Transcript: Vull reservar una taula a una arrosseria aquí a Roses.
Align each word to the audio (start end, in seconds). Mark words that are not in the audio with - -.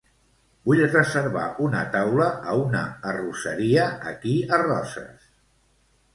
Vull 0.69 0.79
reservar 0.93 1.43
una 1.67 1.83
taula 1.97 2.31
a 2.31 2.57
una 2.63 2.81
arrosseria 3.13 3.87
aquí 4.15 4.35
a 4.53 4.61
Roses. 4.65 5.31